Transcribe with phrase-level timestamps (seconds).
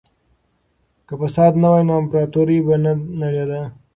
[1.07, 3.59] که فساد نه وای نو امپراطورۍ به نه نړېده.